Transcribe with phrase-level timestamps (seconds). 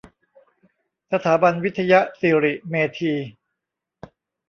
[1.11, 3.13] สถาบันวิทยสิริเมธี